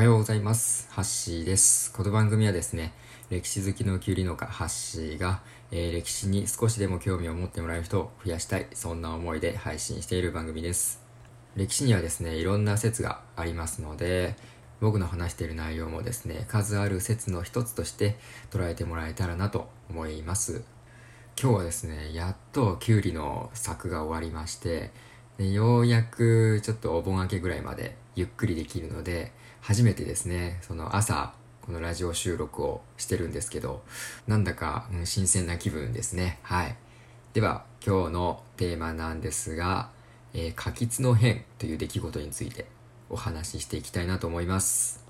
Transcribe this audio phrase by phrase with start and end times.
[0.00, 0.88] おはようございます。
[0.92, 1.92] ハッシーです。
[1.92, 2.94] この番組はですね、
[3.28, 11.02] 歴史好きのキュウリ農家ハッシーが、えー歴史に少しでも興味を持ってもらえる人を増やしたい、そんな思いで配信している番組です。
[11.54, 14.36] 歴史にはですね、いろんな説がありますので、
[14.80, 18.16] 僕の話している内容もですね、数ある説の一つとして
[18.50, 20.64] 捉えてもらえたらなと思います。
[21.38, 24.92] 今日はですね、やっとキュウリの作が終わりまして、
[25.40, 29.32] でようやくちょっとお盆明けぐらいまでゆっくりできるので、
[29.62, 31.32] 初めてですね、その朝、
[31.62, 33.82] このラジオ収録をしてるんですけど、
[34.26, 36.40] なんだか、うん新鮮な気分ですね。
[36.42, 36.76] はい。
[37.32, 39.88] では、今日のテーマなんですが、
[40.34, 42.66] えー、過吉の変という出来事について
[43.08, 45.06] お話ししていきたいなと思います。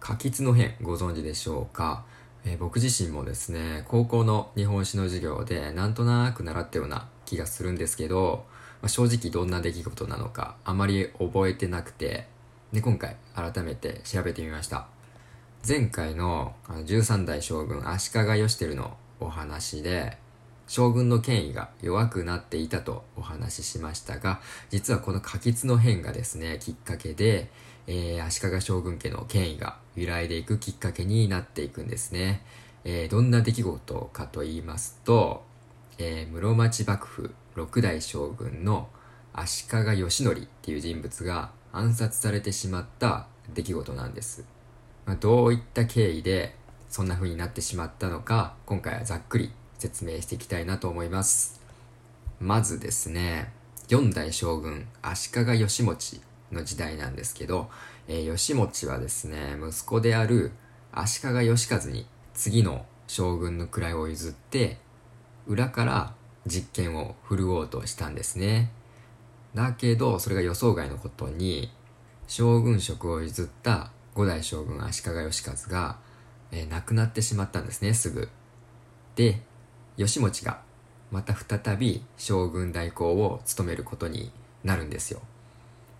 [0.00, 2.04] 過吉の変ご存知でしょうか、
[2.44, 8.44] え僕自身もですね高校の日本史の授業でなんとなく習ったような気がするんですけど、
[8.82, 12.26] まあ正直どんな出来事なのかあまり覚えてなくて
[12.72, 14.88] で今回改めて調べてみました。
[15.66, 20.16] 前回の13代将軍足利義輝のお話で
[20.68, 24.40] 将軍の権威が弱くなっていたとお話ししましたが
[24.70, 27.50] 実はこの過吉の変がですねきっかけで、
[27.86, 32.42] えー足利将軍家の権威が揺らいでいくきっかけになっていくんですね、
[32.84, 35.42] えーどんな出来事かと言いますと、
[35.98, 38.88] えー室町幕府六代将軍の
[39.32, 44.44] 足利義則っていう人物が暗殺されてしまった出来事なんです。
[45.06, 46.54] まあ、どういった経緯で
[46.88, 51.60] そんな風になってしまったのか今回はざっくり説明していきたいなと思います。
[52.40, 53.52] まずですね
[53.88, 56.20] 四代将軍足利義持
[56.52, 57.68] の時代なんですけど、
[58.06, 60.52] えー義持はですね息子である
[60.92, 64.78] 足利義和に次の将軍の位を譲って
[65.48, 66.14] 裏から
[66.48, 68.70] 実権を振るおうとしたんですね。
[69.54, 71.70] だけどそれが予想外のことに
[72.26, 75.98] 将軍職を譲った五代将軍足利義和が、
[76.50, 78.28] えー亡くなってしまったんですねすぐ。
[79.16, 79.40] で
[79.96, 80.60] 義持が
[81.10, 84.30] また再び将軍代行を務めることに
[84.64, 85.20] なるんですよ。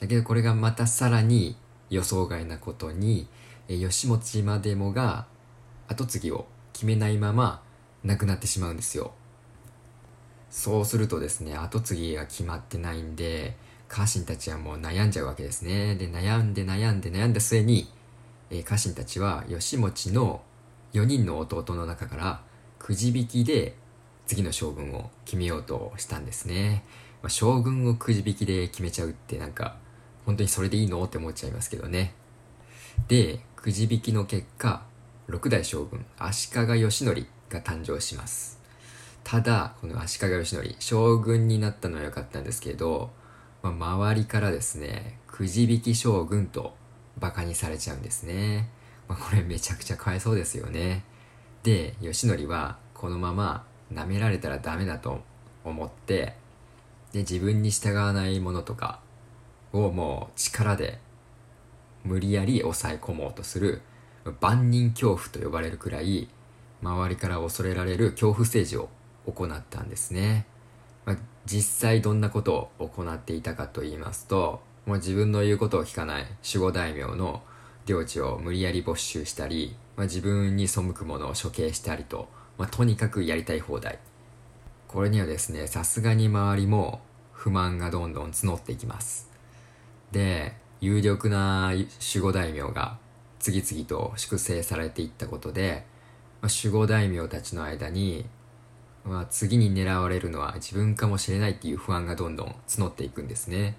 [0.00, 1.56] だけどこれがまたさらに
[1.90, 3.28] 予想外なことに、
[3.68, 5.26] えー義持までもが
[5.88, 7.62] 跡継ぎを決めないまま
[8.02, 9.12] 亡くなってしまうんですよ。
[10.56, 13.56] そうするとですね跡継ぎが決まってないんで
[13.88, 15.96] 家臣たちはもう悩んじゃうわけですね。
[15.96, 17.90] で悩んで悩んで悩んだ末に、
[18.50, 20.42] えー家臣たちは義持の
[20.92, 22.40] 4人の弟の中から
[22.78, 23.74] くじ引きで
[24.28, 26.84] 次の将軍を決めようとしたんですね、
[27.20, 29.76] まあ、将軍をくじ引きで決めちゃうってなんか
[30.24, 31.02] 本当にそれでいいの？
[31.02, 32.14] って思っちゃいますけどね。
[33.08, 34.84] でくじ引きの結果
[35.28, 38.62] 6代将軍足利義則が誕生します。
[39.24, 43.10] ただこの足利義則将軍になったのは良かったんですけど、
[43.62, 46.74] まあ、周りからですねくじ引き将軍と
[47.18, 48.68] バカにされちゃうんですね、
[49.08, 51.04] まあ、これめちゃくちゃかわいそうですよね。
[51.62, 55.22] で義則はこのまま舐められたらダメだと
[55.64, 56.34] 思って
[57.12, 59.00] で自分に従わないものとか
[59.72, 60.98] をもう力で
[62.04, 63.80] 無理やり抑え込もうとする
[64.40, 66.28] 万人恐怖と呼ばれるくらい
[66.82, 68.90] 周りから恐れられる恐怖政治を
[69.32, 70.46] 行ったんですね、
[71.04, 77.42] まあ、実際どんなことを行っていたかと言いますともう自分の言うことを聞かない守護大名の
[77.86, 83.98] 領地を無理やり没収したり、まあ、自分に背く者を処刑したりと、まあ、とにかくやりたい放題。
[84.88, 87.00] これにはですねさすがに周りも
[87.32, 89.30] 不満がどんどん募っていきます。
[90.12, 91.86] で有力な守
[92.20, 92.98] 護大名が
[93.44, 95.84] 次々と粛清されていったことで、
[96.42, 98.24] 守護大名たちの間に、
[99.04, 103.76] まあ、次に狙われるのは自分かもしれないっていう不安がどんどん募っていくんですね。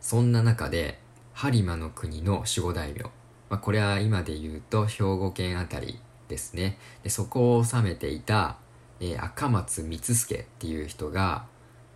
[0.00, 1.00] そんな中で
[1.34, 3.10] 播磨の国の守護大名、ま
[3.50, 5.98] あ、これは今で言うと兵庫県あたり
[6.28, 6.78] ですね。
[7.02, 8.58] でそこを治めていた、
[9.00, 11.46] えー赤松光助っていう人が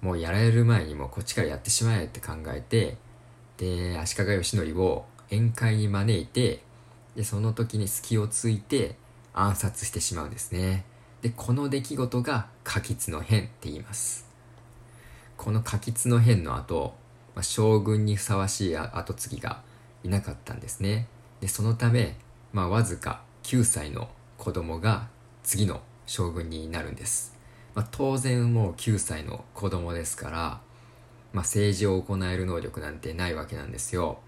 [0.00, 2.96] もうやられる前にもこっちからやってしまえって考えて
[3.56, 6.62] で足利義則を宴会に招いて
[7.16, 8.96] でその時に隙をついて
[9.32, 10.84] 暗殺してしまうんですね。
[11.22, 14.28] でこの出来事が過吉の変って言います。
[15.36, 16.94] この過吉の変の後、
[17.34, 19.62] まあ、将軍にふさわしい跡継ぎが
[20.04, 21.06] いなかったんですね。
[21.40, 22.16] でそのため、
[22.52, 25.08] まあ、わずか9歳の子供が
[25.42, 27.34] 次の将軍になるんです、
[27.74, 34.18] まあ、当然もう9歳の子供ですから、まあ、政治を行える能力なんてないわけなんですよ。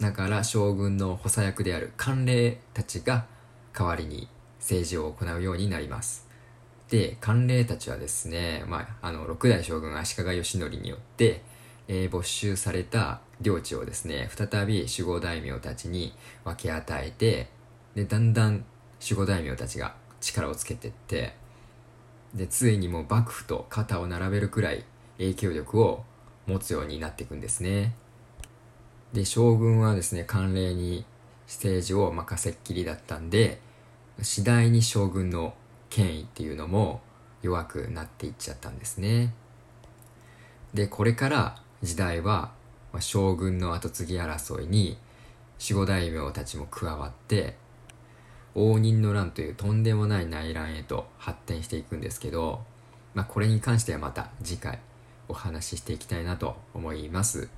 [0.00, 3.26] だから将軍の補佐役である官吏たちが
[3.74, 4.28] 代わりに
[4.60, 6.30] 政治を行うようになります。
[6.90, 11.42] で官吏たちはですね、まあ、あの6代将軍足利義則によって、
[11.86, 16.12] えー、没収された領地をですね再び守護大名たちに
[16.44, 17.48] 分け与えて
[17.94, 18.64] でだんだん
[19.00, 21.34] 守護大名たちが力をつけてって
[22.34, 24.84] でついにもう幕府と肩を並べるくらい
[25.18, 26.04] 影響力を
[26.46, 27.94] 持つようになっていくんですね。
[29.12, 31.04] で将軍はですね慣例に
[31.46, 33.60] 政治を任せっきりだったんで
[34.22, 35.54] 次第に将軍の
[35.88, 37.00] 権威っていうのも
[37.42, 39.34] 弱くなっていっちゃったんですね。
[40.74, 42.52] でこれから時代は
[43.00, 44.98] 将軍の跡継ぎ争いに
[45.60, 47.56] 守護大名たちも加わって
[48.54, 52.60] 応仁の乱というとんでもない内乱へと発展していくんですけど、
[53.14, 54.80] まあ、これに関してはまた次回
[55.28, 57.48] お話ししていきたいなと思います。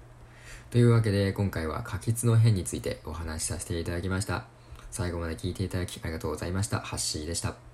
[0.71, 4.62] というわけで今回は可決の変についてお話しさせていただきました。
[4.93, 6.81] 最後まで聞いていただきありがとうございました。
[6.81, 7.72] ハッシーでした。